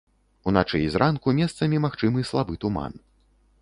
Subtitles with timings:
[0.51, 3.03] Уначы і зранку месцамі магчымы слабы туман.